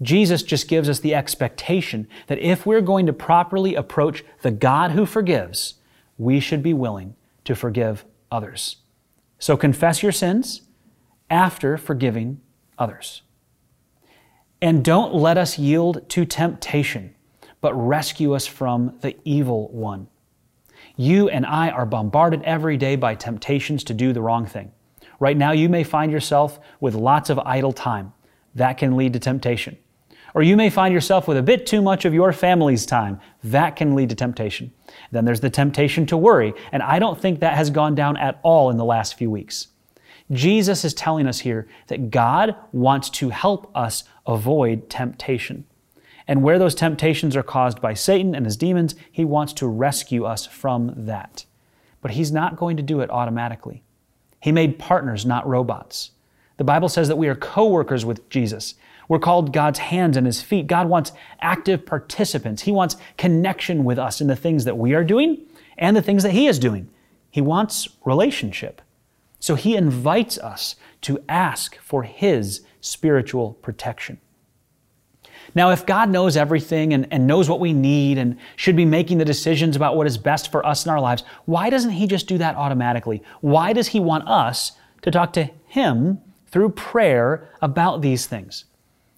Jesus 0.00 0.42
just 0.42 0.68
gives 0.68 0.88
us 0.88 1.00
the 1.00 1.14
expectation 1.14 2.08
that 2.28 2.38
if 2.38 2.64
we're 2.64 2.80
going 2.80 3.06
to 3.06 3.12
properly 3.12 3.74
approach 3.74 4.24
the 4.42 4.50
God 4.50 4.92
who 4.92 5.04
forgives, 5.04 5.74
we 6.16 6.40
should 6.40 6.62
be 6.62 6.74
willing 6.74 7.16
to 7.44 7.54
forgive 7.54 8.04
others. 8.30 8.76
So 9.38 9.56
confess 9.56 10.02
your 10.02 10.12
sins 10.12 10.62
after 11.30 11.76
forgiving 11.76 12.40
others. 12.78 13.22
And 14.60 14.84
don't 14.84 15.14
let 15.14 15.38
us 15.38 15.58
yield 15.58 16.08
to 16.10 16.24
temptation, 16.24 17.14
but 17.60 17.74
rescue 17.74 18.34
us 18.34 18.46
from 18.46 18.96
the 19.00 19.16
evil 19.24 19.68
one. 19.68 20.08
You 20.96 21.28
and 21.28 21.46
I 21.46 21.70
are 21.70 21.86
bombarded 21.86 22.42
every 22.42 22.76
day 22.76 22.96
by 22.96 23.14
temptations 23.14 23.84
to 23.84 23.94
do 23.94 24.12
the 24.12 24.20
wrong 24.20 24.46
thing. 24.46 24.72
Right 25.20 25.36
now, 25.36 25.52
you 25.52 25.68
may 25.68 25.84
find 25.84 26.12
yourself 26.12 26.60
with 26.80 26.94
lots 26.94 27.30
of 27.30 27.38
idle 27.40 27.72
time. 27.72 28.12
That 28.54 28.78
can 28.78 28.96
lead 28.96 29.12
to 29.12 29.18
temptation. 29.18 29.76
Or 30.34 30.42
you 30.42 30.56
may 30.56 30.70
find 30.70 30.92
yourself 30.92 31.26
with 31.26 31.36
a 31.36 31.42
bit 31.42 31.66
too 31.66 31.82
much 31.82 32.04
of 32.04 32.14
your 32.14 32.32
family's 32.32 32.86
time. 32.86 33.20
That 33.42 33.76
can 33.76 33.94
lead 33.94 34.10
to 34.10 34.14
temptation. 34.14 34.72
Then 35.10 35.24
there's 35.24 35.40
the 35.40 35.50
temptation 35.50 36.06
to 36.06 36.16
worry, 36.16 36.54
and 36.70 36.82
I 36.82 36.98
don't 36.98 37.20
think 37.20 37.40
that 37.40 37.54
has 37.54 37.70
gone 37.70 37.94
down 37.94 38.16
at 38.16 38.38
all 38.42 38.70
in 38.70 38.76
the 38.76 38.84
last 38.84 39.16
few 39.16 39.30
weeks. 39.30 39.68
Jesus 40.30 40.84
is 40.84 40.92
telling 40.92 41.26
us 41.26 41.40
here 41.40 41.66
that 41.86 42.10
God 42.10 42.54
wants 42.72 43.08
to 43.10 43.30
help 43.30 43.74
us 43.74 44.04
avoid 44.26 44.90
temptation. 44.90 45.64
And 46.28 46.42
where 46.42 46.58
those 46.58 46.74
temptations 46.74 47.34
are 47.34 47.42
caused 47.42 47.80
by 47.80 47.94
Satan 47.94 48.34
and 48.34 48.44
his 48.44 48.58
demons, 48.58 48.94
he 49.10 49.24
wants 49.24 49.54
to 49.54 49.66
rescue 49.66 50.24
us 50.24 50.44
from 50.44 50.92
that. 50.94 51.46
But 52.02 52.12
he's 52.12 52.30
not 52.30 52.56
going 52.56 52.76
to 52.76 52.82
do 52.82 53.00
it 53.00 53.10
automatically. 53.10 53.82
He 54.40 54.52
made 54.52 54.78
partners, 54.78 55.26
not 55.26 55.48
robots. 55.48 56.10
The 56.58 56.64
Bible 56.64 56.88
says 56.88 57.08
that 57.08 57.16
we 57.16 57.28
are 57.28 57.34
co 57.34 57.68
workers 57.68 58.04
with 58.04 58.28
Jesus. 58.28 58.74
We're 59.08 59.18
called 59.18 59.54
God's 59.54 59.78
hands 59.78 60.16
and 60.16 60.26
His 60.26 60.42
feet. 60.42 60.66
God 60.66 60.88
wants 60.88 61.12
active 61.40 61.86
participants. 61.86 62.62
He 62.62 62.72
wants 62.72 62.96
connection 63.16 63.84
with 63.84 63.98
us 63.98 64.20
in 64.20 64.26
the 64.26 64.36
things 64.36 64.64
that 64.66 64.76
we 64.76 64.92
are 64.92 65.04
doing 65.04 65.46
and 65.78 65.96
the 65.96 66.02
things 66.02 66.22
that 66.24 66.32
He 66.32 66.46
is 66.46 66.58
doing. 66.58 66.90
He 67.30 67.40
wants 67.40 67.88
relationship. 68.04 68.82
So 69.40 69.54
He 69.54 69.76
invites 69.76 70.36
us 70.38 70.76
to 71.02 71.24
ask 71.28 71.76
for 71.78 72.02
His 72.02 72.60
spiritual 72.80 73.54
protection. 73.54 74.20
Now, 75.58 75.70
if 75.70 75.84
God 75.84 76.08
knows 76.08 76.36
everything 76.36 76.94
and, 76.94 77.08
and 77.10 77.26
knows 77.26 77.50
what 77.50 77.58
we 77.58 77.72
need 77.72 78.16
and 78.16 78.36
should 78.54 78.76
be 78.76 78.84
making 78.84 79.18
the 79.18 79.24
decisions 79.24 79.74
about 79.74 79.96
what 79.96 80.06
is 80.06 80.16
best 80.16 80.52
for 80.52 80.64
us 80.64 80.86
in 80.86 80.92
our 80.92 81.00
lives, 81.00 81.24
why 81.46 81.68
doesn't 81.68 81.90
He 81.90 82.06
just 82.06 82.28
do 82.28 82.38
that 82.38 82.54
automatically? 82.54 83.24
Why 83.40 83.72
does 83.72 83.88
He 83.88 83.98
want 83.98 84.28
us 84.28 84.70
to 85.02 85.10
talk 85.10 85.32
to 85.32 85.50
Him 85.66 86.20
through 86.46 86.68
prayer 86.68 87.50
about 87.60 88.02
these 88.02 88.24
things? 88.24 88.66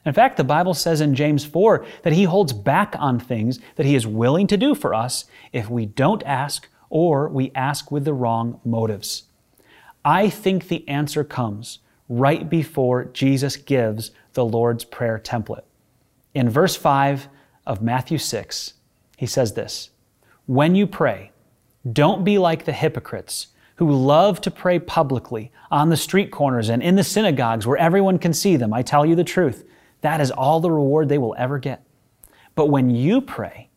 In 0.07 0.15
fact, 0.15 0.39
the 0.39 0.43
Bible 0.43 0.73
says 0.73 1.03
in 1.03 1.15
James 1.15 1.45
4 1.45 1.85
that 2.05 2.15
He 2.15 2.25
holds 2.25 2.55
back 2.55 2.97
on 2.99 3.21
things 3.21 3.61
that 3.77 3.85
He 3.85 3.95
is 3.95 4.07
willing 4.07 4.47
to 4.47 4.57
do 4.57 4.75
for 4.75 4.95
us 4.95 5.27
if 5.53 5.69
we 5.69 5.85
don't 5.85 6.23
ask 6.23 6.71
or 6.89 7.29
we 7.29 7.53
ask 7.55 7.93
with 7.93 8.07
the 8.07 8.15
wrong 8.15 8.63
motives. 8.65 9.25
I 10.07 10.31
think 10.31 10.69
the 10.69 10.89
answer 10.89 11.23
comes 11.23 11.81
right 12.09 12.49
before 12.49 13.05
Jesus 13.05 13.59
gives 13.59 14.11
the 14.33 14.47
Lord's 14.47 14.87
Prayer 14.87 15.21
template. 15.23 15.65
In 16.35 16.49
verse 16.49 16.77
5 16.77 17.29
of 17.67 17.83
Matthew 17.83 18.19
6, 18.19 18.75
he 19.17 19.27
says 19.27 19.55
this 19.55 19.91
When 20.47 20.75
you 20.75 20.87
pray, 20.87 21.33
don't 21.91 22.25
be 22.25 22.39
like 22.39 22.65
the 22.65 22.73
hypocrites 22.73 23.49
who 23.77 23.91
love 23.91 24.41
to 24.43 24.51
pray 24.51 24.79
publicly 24.79 25.51
on 25.71 25.89
the 25.89 25.97
street 25.97 26.31
corners 26.31 26.69
and 26.69 26.83
in 26.83 26.97
the 26.97 27.05
synagogues 27.05 27.67
where 27.67 27.79
everyone 27.79 28.19
can 28.19 28.35
see 28.35 28.57
them. 28.57 28.75
I 28.75 28.83
tell 28.83 29.07
you 29.07 29.15
the 29.15 29.25
truth, 29.25 29.65
that 30.03 30.21
is 30.21 30.31
all 30.31 30.61
the 30.61 30.71
reward 30.71 31.09
they 31.09 31.19
will 31.19 31.35
ever 31.39 31.59
get. 31.59 31.83
But 32.55 32.67
when 32.67 32.91
you 32.91 33.23
pray, 33.23 33.71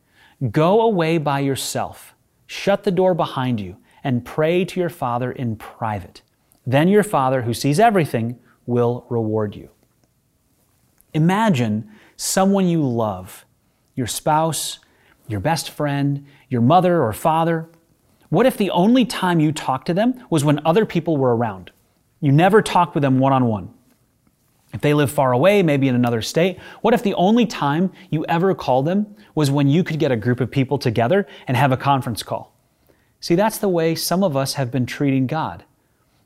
go 0.52 0.82
away 0.82 1.18
by 1.18 1.40
yourself, 1.40 2.16
shut 2.48 2.84
the 2.84 2.92
door 2.92 3.14
behind 3.14 3.62
you, 3.62 3.78
and 4.04 4.26
pray 4.26 4.66
to 4.66 4.80
your 4.80 4.90
Father 4.90 5.32
in 5.32 5.56
private. 5.56 6.22
Then 6.68 6.90
your 6.90 7.04
Father, 7.04 7.44
who 7.44 7.54
sees 7.54 7.80
everything, 7.80 8.40
will 8.66 9.06
reward 9.10 9.56
you. 9.56 9.70
Imagine 11.14 11.90
someone 12.16 12.68
you 12.68 12.84
love, 12.84 13.46
your 13.96 14.08
spouse, 14.08 14.80
your 15.28 15.40
best 15.40 15.70
friend, 15.70 16.26
your 16.50 16.62
mother 16.62 17.02
or 17.02 17.14
father. 17.14 17.70
What 18.30 18.46
if 18.46 18.58
the 18.58 18.72
only 18.72 19.06
time 19.06 19.40
you 19.40 19.52
talked 19.52 19.88
to 19.88 19.94
them 19.94 20.26
was 20.30 20.44
when 20.44 20.66
other 20.66 20.86
people 20.86 21.18
were 21.18 21.36
around? 21.36 21.72
You 22.20 22.32
never 22.32 22.62
talked 22.62 22.96
with 22.96 23.02
them 23.02 23.20
one 23.20 23.34
on 23.34 23.46
one. 23.46 23.74
If 24.74 24.82
they 24.82 24.94
live 24.94 25.12
far 25.12 25.32
away, 25.34 25.62
maybe 25.62 25.88
in 25.88 25.94
another 25.94 26.22
state, 26.22 26.60
what 26.82 26.96
if 26.96 27.04
the 27.04 27.14
only 27.14 27.46
time 27.46 27.92
you 28.10 28.26
ever 28.26 28.56
called 28.56 28.88
them 28.88 29.16
was 29.36 29.52
when 29.52 29.68
you 29.68 29.84
could 29.84 30.00
get 30.00 30.12
a 30.12 30.16
group 30.16 30.40
of 30.40 30.50
people 30.50 30.80
together 30.80 31.28
and 31.48 31.56
have 31.56 31.72
a 31.72 31.78
conference 31.78 32.24
call? 32.24 32.56
See, 33.20 33.36
that's 33.36 33.60
the 33.60 33.70
way 33.70 33.94
some 33.94 34.24
of 34.24 34.36
us 34.36 34.56
have 34.56 34.72
been 34.72 34.86
treating 34.86 35.28
God. 35.28 35.64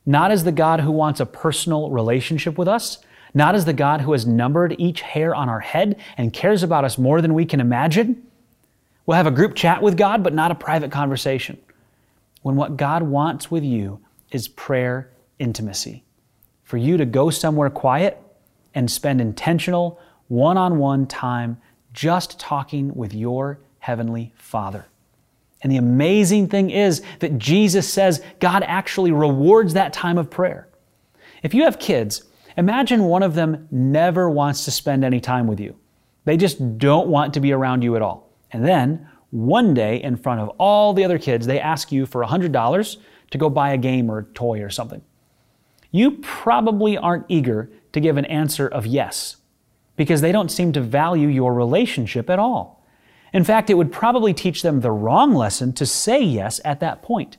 Not 0.05 0.31
as 0.31 0.45
the 0.45 0.53
God 0.53 0.79
who 0.79 0.91
wants 0.91 1.19
a 1.19 1.25
personal 1.25 1.91
relationship 1.91 2.57
with 2.57 2.69
us, 2.69 2.99
not 3.37 3.55
as 3.55 3.65
the 3.65 3.73
God 3.73 4.01
who 4.01 4.11
has 4.11 4.25
numbered 4.25 4.75
each 4.77 5.01
hair 5.01 5.33
on 5.33 5.47
our 5.47 5.59
head 5.59 5.99
and 6.17 6.33
cares 6.33 6.63
about 6.63 6.83
us 6.83 6.97
more 6.97 7.21
than 7.21 7.33
we 7.33 7.45
can 7.45 7.61
imagine. 7.61 8.23
We'll 9.05 9.17
have 9.17 9.27
a 9.27 9.31
group 9.31 9.55
chat 9.55 9.81
with 9.81 9.95
God, 9.95 10.23
but 10.23 10.33
not 10.33 10.51
a 10.51 10.55
private 10.55 10.91
conversation. 10.91 11.57
When 12.41 12.55
what 12.55 12.75
God 12.75 13.03
wants 13.03 13.49
with 13.49 13.63
you 13.63 13.99
is 14.31 14.47
prayer 14.47 15.09
intimacy, 15.39 16.03
for 16.63 16.77
you 16.77 16.97
to 16.97 17.05
go 17.05 17.29
somewhere 17.29 17.69
quiet 17.69 18.21
and 18.75 18.91
spend 18.91 19.21
intentional, 19.21 19.99
one 20.27 20.57
on 20.57 20.77
one 20.77 21.07
time 21.07 21.57
just 21.93 22.39
talking 22.39 22.93
with 22.93 23.13
your 23.13 23.59
Heavenly 23.79 24.33
Father. 24.35 24.85
And 25.61 25.71
the 25.71 25.77
amazing 25.77 26.49
thing 26.49 26.69
is 26.69 27.01
that 27.19 27.37
Jesus 27.37 27.91
says 27.91 28.23
God 28.39 28.63
actually 28.67 29.11
rewards 29.11 29.73
that 29.73 29.93
time 29.93 30.17
of 30.17 30.29
prayer. 30.29 30.67
If 31.43 31.53
you 31.53 31.63
have 31.63 31.79
kids, 31.79 32.23
Imagine 32.57 33.03
one 33.03 33.23
of 33.23 33.35
them 33.35 33.67
never 33.69 34.29
wants 34.29 34.65
to 34.65 34.71
spend 34.71 35.03
any 35.03 35.19
time 35.19 35.45
with 35.45 35.59
you. 35.59 35.75
They 36.25 36.37
just 36.37 36.77
don't 36.77 37.07
want 37.07 37.35
to 37.35 37.39
be 37.39 37.53
around 37.53 37.83
you 37.83 37.95
at 37.95 38.01
all. 38.01 38.29
And 38.51 38.65
then, 38.65 39.07
one 39.29 39.73
day, 39.73 40.01
in 40.01 40.17
front 40.17 40.41
of 40.41 40.49
all 40.57 40.93
the 40.93 41.03
other 41.03 41.19
kids, 41.19 41.45
they 41.45 41.59
ask 41.59 41.91
you 41.91 42.05
for 42.05 42.23
$100 42.23 42.97
to 43.31 43.37
go 43.37 43.49
buy 43.49 43.71
a 43.71 43.77
game 43.77 44.09
or 44.09 44.19
a 44.19 44.23
toy 44.23 44.61
or 44.61 44.69
something. 44.69 45.01
You 45.91 46.11
probably 46.21 46.97
aren't 46.97 47.25
eager 47.27 47.69
to 47.93 47.99
give 47.99 48.17
an 48.17 48.25
answer 48.25 48.67
of 48.67 48.85
yes, 48.85 49.37
because 49.95 50.21
they 50.21 50.31
don't 50.31 50.51
seem 50.51 50.71
to 50.73 50.81
value 50.81 51.27
your 51.27 51.53
relationship 51.53 52.29
at 52.29 52.39
all. 52.39 52.85
In 53.33 53.43
fact, 53.43 53.69
it 53.69 53.75
would 53.75 53.91
probably 53.91 54.33
teach 54.33 54.61
them 54.61 54.79
the 54.79 54.91
wrong 54.91 55.33
lesson 55.33 55.73
to 55.73 55.85
say 55.85 56.21
yes 56.21 56.59
at 56.65 56.79
that 56.79 57.03
point. 57.03 57.37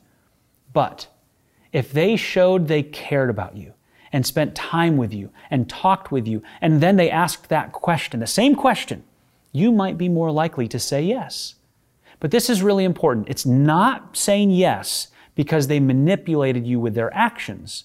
But 0.72 1.08
if 1.72 1.92
they 1.92 2.16
showed 2.16 2.68
they 2.68 2.82
cared 2.82 3.30
about 3.30 3.56
you, 3.56 3.74
and 4.12 4.24
spent 4.26 4.54
time 4.54 4.96
with 4.96 5.12
you 5.12 5.30
and 5.50 5.68
talked 5.68 6.10
with 6.10 6.26
you, 6.26 6.42
and 6.60 6.80
then 6.80 6.96
they 6.96 7.10
asked 7.10 7.48
that 7.48 7.72
question, 7.72 8.20
the 8.20 8.26
same 8.26 8.54
question, 8.54 9.04
you 9.52 9.72
might 9.72 9.98
be 9.98 10.08
more 10.08 10.30
likely 10.30 10.68
to 10.68 10.78
say 10.78 11.02
yes. 11.02 11.54
But 12.20 12.30
this 12.30 12.50
is 12.50 12.62
really 12.62 12.84
important. 12.84 13.28
It's 13.28 13.46
not 13.46 14.16
saying 14.16 14.50
yes 14.50 15.08
because 15.34 15.68
they 15.68 15.80
manipulated 15.80 16.66
you 16.66 16.80
with 16.80 16.94
their 16.94 17.14
actions. 17.14 17.84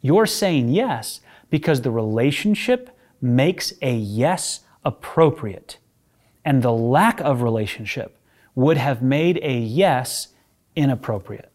You're 0.00 0.26
saying 0.26 0.68
yes 0.68 1.20
because 1.50 1.82
the 1.82 1.90
relationship 1.90 2.90
makes 3.20 3.72
a 3.82 3.94
yes 3.94 4.60
appropriate. 4.84 5.78
And 6.44 6.62
the 6.62 6.72
lack 6.72 7.20
of 7.20 7.42
relationship 7.42 8.16
would 8.54 8.76
have 8.76 9.02
made 9.02 9.38
a 9.42 9.58
yes 9.58 10.28
inappropriate. 10.74 11.52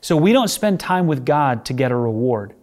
So 0.00 0.16
we 0.16 0.32
don't 0.32 0.48
spend 0.48 0.80
time 0.80 1.06
with 1.06 1.24
God 1.24 1.64
to 1.66 1.72
get 1.72 1.90
a 1.90 1.96
reward. 1.96 2.54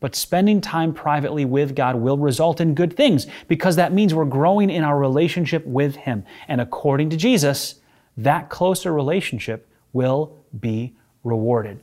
But 0.00 0.14
spending 0.14 0.60
time 0.60 0.92
privately 0.92 1.44
with 1.44 1.74
God 1.74 1.96
will 1.96 2.18
result 2.18 2.60
in 2.60 2.74
good 2.74 2.96
things 2.96 3.26
because 3.48 3.76
that 3.76 3.92
means 3.92 4.14
we're 4.14 4.26
growing 4.26 4.68
in 4.68 4.84
our 4.84 4.98
relationship 4.98 5.64
with 5.66 5.96
Him. 5.96 6.24
And 6.48 6.60
according 6.60 7.10
to 7.10 7.16
Jesus, 7.16 7.76
that 8.16 8.50
closer 8.50 8.92
relationship 8.92 9.68
will 9.92 10.44
be 10.60 10.94
rewarded. 11.24 11.80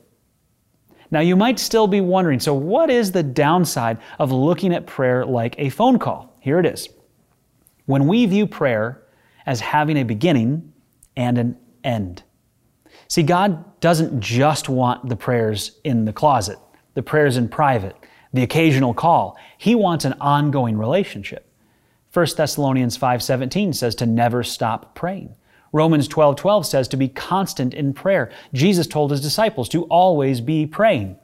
Now, 1.10 1.20
you 1.20 1.36
might 1.36 1.58
still 1.58 1.86
be 1.86 2.00
wondering 2.00 2.40
so, 2.40 2.54
what 2.54 2.90
is 2.90 3.12
the 3.12 3.22
downside 3.22 3.98
of 4.18 4.32
looking 4.32 4.72
at 4.72 4.86
prayer 4.86 5.24
like 5.24 5.54
a 5.58 5.68
phone 5.68 5.98
call? 5.98 6.36
Here 6.40 6.58
it 6.58 6.66
is. 6.66 6.88
When 7.86 8.06
we 8.06 8.26
view 8.26 8.46
prayer 8.46 9.02
as 9.46 9.60
having 9.60 9.98
a 9.98 10.02
beginning 10.04 10.72
and 11.16 11.38
an 11.38 11.56
end, 11.82 12.22
see, 13.08 13.22
God 13.22 13.80
doesn't 13.80 14.20
just 14.20 14.68
want 14.68 15.08
the 15.08 15.16
prayers 15.16 15.78
in 15.84 16.04
the 16.04 16.12
closet 16.12 16.58
the 16.94 17.02
prayers 17.02 17.36
in 17.36 17.48
private, 17.48 17.96
the 18.32 18.42
occasional 18.42 18.94
call. 18.94 19.36
He 19.58 19.74
wants 19.74 20.04
an 20.04 20.14
ongoing 20.20 20.78
relationship. 20.78 21.46
1 22.12 22.36
Thessalonians 22.36 22.96
5:17 22.96 23.74
says 23.74 23.94
to 23.96 24.06
never 24.06 24.42
stop 24.42 24.94
praying. 24.94 25.34
Romans 25.72 26.06
12:12 26.06 26.36
12 26.36 26.66
says 26.66 26.88
to 26.88 26.96
be 26.96 27.08
constant 27.08 27.74
in 27.74 27.92
prayer. 27.92 28.30
Jesus 28.52 28.86
told 28.86 29.10
his 29.10 29.20
disciples 29.20 29.68
to 29.70 29.84
always 29.84 30.40
be 30.40 30.66
praying. 30.66 31.16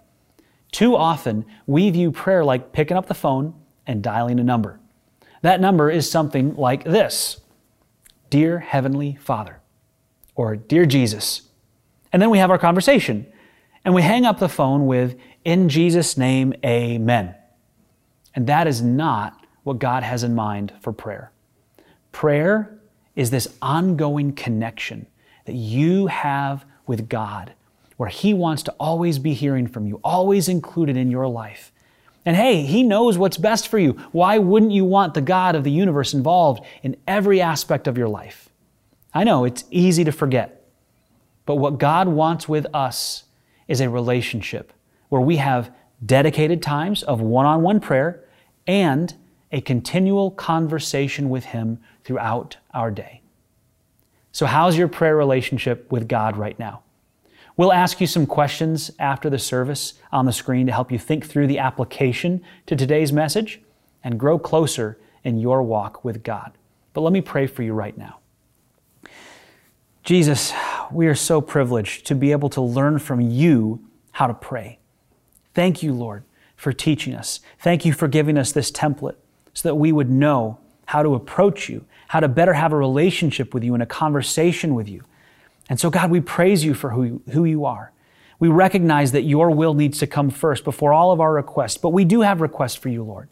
Too 0.72 0.96
often, 0.96 1.44
we 1.66 1.90
view 1.90 2.10
prayer 2.10 2.44
like 2.44 2.72
picking 2.72 2.96
up 2.96 3.06
the 3.06 3.14
phone 3.14 3.54
and 3.86 4.02
dialing 4.02 4.38
a 4.38 4.44
number. 4.44 4.80
That 5.42 5.60
number 5.60 5.90
is 5.90 6.10
something 6.10 6.54
like 6.56 6.84
this 6.84 7.40
Dear 8.28 8.58
Heavenly 8.58 9.16
Father, 9.20 9.60
or 10.34 10.56
Dear 10.56 10.86
Jesus. 10.86 11.42
And 12.12 12.20
then 12.20 12.30
we 12.30 12.38
have 12.38 12.50
our 12.50 12.58
conversation, 12.58 13.26
and 13.84 13.94
we 13.94 14.02
hang 14.02 14.26
up 14.26 14.38
the 14.38 14.48
phone 14.48 14.86
with, 14.86 15.16
in 15.44 15.68
Jesus' 15.68 16.16
name, 16.16 16.54
amen. 16.64 17.35
And 18.35 18.47
that 18.47 18.66
is 18.66 18.82
not 18.82 19.44
what 19.62 19.78
God 19.78 20.02
has 20.02 20.23
in 20.23 20.35
mind 20.35 20.73
for 20.80 20.92
prayer. 20.92 21.32
Prayer 22.12 22.78
is 23.16 23.30
this 23.30 23.49
ongoing 23.61 24.32
connection 24.32 25.06
that 25.47 25.54
you 25.54 26.06
have 26.06 26.64
with 26.87 27.09
God, 27.09 27.52
where 27.97 28.09
He 28.09 28.35
wants 28.35 28.62
to 28.64 28.73
always 28.78 29.18
be 29.18 29.35
hearing 29.35 29.66
from 29.66 29.87
you, 29.87 30.00
always 30.04 30.49
included 30.49 30.97
in 30.97 31.11
your 31.11 31.26
life. 31.26 31.73
And 32.25 32.37
hey, 32.37 32.62
He 32.62 32.82
knows 32.82 33.16
what's 33.16 33.37
best 33.37 33.68
for 33.68 33.78
you. 33.78 33.92
Why 34.12 34.38
wouldn't 34.38 34.73
you 34.73 34.85
want 34.85 35.14
the 35.14 35.20
God 35.20 35.54
of 35.54 35.64
the 35.64 35.70
universe 35.70 36.14
involved 36.14 36.64
in 36.82 36.97
every 37.06 37.40
aspect 37.40 37.88
of 37.88 37.97
your 37.99 38.09
life? 38.09 38.49
I 39.12 39.25
know 39.25 39.44
it's 39.44 39.64
easy 39.70 40.04
to 40.04 40.12
forget, 40.12 40.64
but 41.47 41.56
what 41.56 41.78
God 41.78 42.09
wants 42.09 42.49
with 42.49 42.66
us 42.75 43.25
is 43.66 43.80
a 43.80 43.88
relationship 43.88 44.73
where 45.11 45.21
we 45.21 45.37
have 45.37 45.71
dedicated 46.05 46.62
times 46.62 47.02
of 47.02 47.21
one 47.21 47.45
on 47.45 47.61
one 47.62 47.79
prayer 47.79 48.25
and 48.67 49.14
a 49.52 49.61
continual 49.61 50.31
conversation 50.31 51.29
with 51.29 51.45
Him 51.45 51.79
throughout 52.05 52.57
our 52.73 52.90
day. 52.90 53.21
So, 54.33 54.47
how's 54.47 54.79
your 54.79 54.88
prayer 54.88 55.17
relationship 55.17 55.90
with 55.93 56.09
God 56.09 56.37
right 56.37 56.59
now? 56.59 56.83
We'll 57.57 57.73
ask 57.73 58.00
you 58.00 58.07
some 58.07 58.26
questions 58.26 58.90
after 58.99 59.29
the 59.29 59.38
service 59.38 59.95
on 60.12 60.25
the 60.25 60.33
screen 60.33 60.67
to 60.67 60.73
help 60.73 60.90
you 60.90 60.99
think 60.99 61.26
through 61.26 61.49
the 61.49 61.59
application 61.59 62.43
to 62.67 62.75
today's 62.75 63.12
message 63.12 63.61
and 64.02 64.19
grow 64.19 64.38
closer 64.38 64.99
in 65.25 65.38
your 65.38 65.62
walk 65.62 66.05
with 66.05 66.23
God. 66.23 66.52
But 66.95 67.02
let 67.02 67.12
me 67.12 67.21
pray 67.21 67.47
for 67.47 67.62
you 67.62 67.75
right 67.75 67.97
now. 67.99 68.19
Jesus, 70.02 70.52
we 70.90 71.07
are 71.07 71.14
so 71.14 71.40
privileged 71.40 72.07
to 72.07 72.14
be 72.14 72.33
able 72.33 72.49
to 72.50 72.61
learn 72.61 72.99
from 72.99 73.21
you 73.21 73.85
how 74.12 74.26
to 74.26 74.35
pray. 74.35 74.79
Thank 75.54 75.83
you, 75.83 75.92
Lord, 75.92 76.25
for 76.57 76.73
teaching 76.73 77.14
us. 77.14 77.40
Thank 77.59 77.85
you 77.85 77.92
for 77.92 78.09
giving 78.09 78.38
us 78.38 78.52
this 78.52 78.71
template 78.71 79.16
so 79.54 79.69
that 79.69 79.75
we 79.75 79.92
would 79.92 80.11
know 80.11 80.59
how 80.87 81.02
to 81.02 81.14
approach 81.14 81.69
you, 81.69 81.85
how 82.09 82.21
to 82.21 82.28
better 82.28 82.54
have 82.54 82.73
a 82.73 82.76
relationship 82.76 83.54
with 83.54 83.62
you 83.62 83.75
and 83.75 83.83
a 83.83 83.87
conversation 83.87 84.75
with 84.75 84.88
you. 84.88 85.04
And 85.69 85.78
so, 85.78 85.90
God, 85.90 86.11
we 86.11 86.21
praise 86.21 86.64
you 86.64 86.75
for 86.75 86.90
who, 86.90 87.23
who 87.33 87.45
you 87.45 87.64
are. 87.64 87.92
We 88.40 88.49
recognize 88.49 89.12
that 89.12 89.23
your 89.23 89.50
will 89.50 89.75
needs 89.75 89.99
to 89.99 90.07
come 90.07 90.30
first 90.30 90.64
before 90.64 90.92
all 90.92 91.12
of 91.12 91.21
our 91.21 91.33
requests, 91.33 91.76
but 91.76 91.90
we 91.90 92.04
do 92.04 92.23
have 92.23 92.40
requests 92.40 92.75
for 92.75 92.88
you, 92.88 93.04
Lord. 93.04 93.28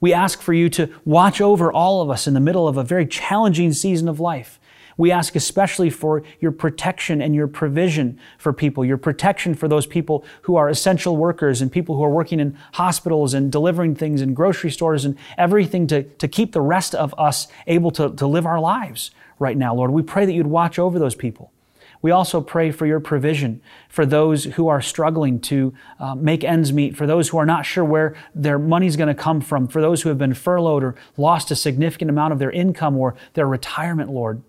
We 0.00 0.12
ask 0.14 0.40
for 0.40 0.52
you 0.52 0.68
to 0.70 0.88
watch 1.04 1.40
over 1.40 1.72
all 1.72 2.00
of 2.00 2.10
us 2.10 2.26
in 2.26 2.34
the 2.34 2.40
middle 2.40 2.66
of 2.66 2.76
a 2.76 2.84
very 2.84 3.06
challenging 3.06 3.72
season 3.72 4.08
of 4.08 4.20
life. 4.20 4.58
We 4.96 5.10
ask 5.10 5.36
especially 5.36 5.90
for 5.90 6.22
your 6.40 6.52
protection 6.52 7.20
and 7.22 7.34
your 7.34 7.48
provision 7.48 8.18
for 8.38 8.52
people, 8.52 8.84
your 8.84 8.98
protection 8.98 9.54
for 9.54 9.68
those 9.68 9.86
people 9.86 10.24
who 10.42 10.56
are 10.56 10.68
essential 10.68 11.16
workers 11.16 11.60
and 11.62 11.70
people 11.70 11.96
who 11.96 12.04
are 12.04 12.10
working 12.10 12.40
in 12.40 12.56
hospitals 12.74 13.34
and 13.34 13.50
delivering 13.50 13.94
things 13.94 14.20
in 14.20 14.34
grocery 14.34 14.70
stores 14.70 15.04
and 15.04 15.16
everything 15.38 15.86
to, 15.88 16.02
to 16.02 16.28
keep 16.28 16.52
the 16.52 16.60
rest 16.60 16.94
of 16.94 17.14
us 17.18 17.48
able 17.66 17.90
to, 17.92 18.10
to 18.10 18.26
live 18.26 18.46
our 18.46 18.60
lives 18.60 19.10
right 19.38 19.56
now, 19.56 19.74
Lord. 19.74 19.90
We 19.90 20.02
pray 20.02 20.26
that 20.26 20.32
you'd 20.32 20.46
watch 20.46 20.78
over 20.78 20.98
those 20.98 21.14
people. 21.14 21.52
We 22.02 22.10
also 22.10 22.40
pray 22.40 22.72
for 22.72 22.84
your 22.84 22.98
provision 22.98 23.62
for 23.88 24.04
those 24.04 24.44
who 24.44 24.66
are 24.66 24.82
struggling 24.82 25.40
to 25.42 25.72
uh, 26.00 26.16
make 26.16 26.42
ends 26.42 26.72
meet, 26.72 26.96
for 26.96 27.06
those 27.06 27.28
who 27.28 27.38
are 27.38 27.46
not 27.46 27.64
sure 27.64 27.84
where 27.84 28.16
their 28.34 28.58
money's 28.58 28.96
going 28.96 29.08
to 29.08 29.14
come 29.14 29.40
from, 29.40 29.68
for 29.68 29.80
those 29.80 30.02
who 30.02 30.08
have 30.08 30.18
been 30.18 30.34
furloughed 30.34 30.82
or 30.82 30.96
lost 31.16 31.52
a 31.52 31.56
significant 31.56 32.10
amount 32.10 32.32
of 32.32 32.40
their 32.40 32.50
income 32.50 32.96
or 32.96 33.14
their 33.34 33.46
retirement, 33.46 34.10
Lord. 34.10 34.42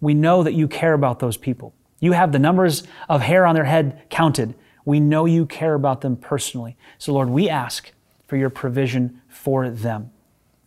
We 0.00 0.14
know 0.14 0.42
that 0.42 0.54
you 0.54 0.68
care 0.68 0.92
about 0.92 1.18
those 1.18 1.36
people. 1.36 1.74
You 2.00 2.12
have 2.12 2.32
the 2.32 2.38
numbers 2.38 2.82
of 3.08 3.22
hair 3.22 3.46
on 3.46 3.54
their 3.54 3.64
head 3.64 4.02
counted. 4.10 4.54
We 4.84 5.00
know 5.00 5.24
you 5.24 5.46
care 5.46 5.74
about 5.74 6.02
them 6.02 6.16
personally. 6.16 6.76
So, 6.98 7.12
Lord, 7.12 7.30
we 7.30 7.48
ask 7.48 7.90
for 8.26 8.36
your 8.36 8.50
provision 8.50 9.20
for 9.28 9.70
them. 9.70 10.10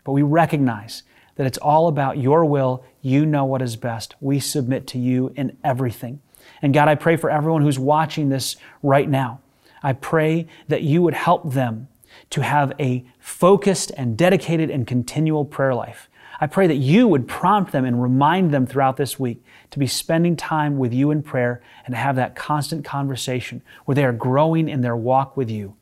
But 0.04 0.14
we 0.14 0.24
recognize 0.24 1.04
that 1.36 1.46
it's 1.48 1.58
all 1.58 1.88
about 1.88 2.18
your 2.18 2.44
will. 2.46 2.84
You 3.02 3.26
know 3.26 3.46
what 3.46 3.62
is 3.62 3.76
best. 3.76 4.16
We 4.20 4.40
submit 4.40 4.88
to 4.88 4.98
you 4.98 5.32
in 5.36 5.56
everything. 5.64 6.22
And 6.62 6.74
God, 6.74 6.88
I 6.88 6.96
pray 6.96 7.16
for 7.16 7.30
everyone 7.30 7.62
who's 7.62 7.80
watching 7.80 8.30
this 8.30 8.56
right 8.82 9.10
now. 9.10 9.40
I 9.82 9.94
pray 9.94 10.48
that 10.68 10.82
you 10.82 11.02
would 11.02 11.14
help 11.14 11.54
them 11.54 11.88
to 12.32 12.42
have 12.42 12.74
a 12.80 13.06
focused 13.20 13.92
and 13.96 14.18
dedicated 14.18 14.70
and 14.70 14.86
continual 14.86 15.46
prayer 15.46 15.74
life. 15.74 16.10
I 16.42 16.48
pray 16.48 16.68
that 16.68 16.76
you 16.76 17.08
would 17.08 17.28
prompt 17.28 17.72
them 17.72 17.86
and 17.86 18.02
remind 18.02 18.52
them 18.52 18.66
throughout 18.66 18.98
this 18.98 19.20
week 19.20 19.44
to 19.72 19.80
be 19.80 19.88
spending 19.88 20.36
time 20.36 20.78
with 20.78 20.94
you 20.94 21.12
in 21.12 21.22
prayer 21.22 21.62
and 21.86 21.94
to 21.94 21.98
have 21.98 22.16
that 22.16 22.36
constant 22.36 22.86
conversation 22.86 23.62
where 23.86 23.96
they 23.96 24.06
are 24.06 24.14
growing 24.14 24.70
in 24.70 24.82
their 24.82 24.96
walk 24.96 25.36
with 25.36 25.50
you. 25.50 25.76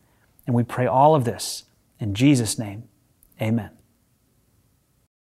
And 0.47 0.55
we 0.55 0.63
pray 0.63 0.87
all 0.87 1.13
of 1.13 1.25
this 1.25 1.65
in 1.99 2.15
Jesus' 2.15 2.57
name. 2.57 2.83
Amen. 3.39 3.76